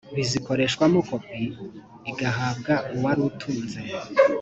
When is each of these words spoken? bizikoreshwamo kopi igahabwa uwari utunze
bizikoreshwamo 0.15 0.99
kopi 1.09 1.41
igahabwa 2.11 2.73
uwari 2.95 3.21
utunze 3.29 3.79